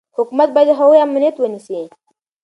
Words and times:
حکومت 0.17 0.49
باید 0.53 0.67
د 0.71 0.77
هغوی 0.79 0.99
امنیت 1.05 1.35
ونیسي. 1.37 1.79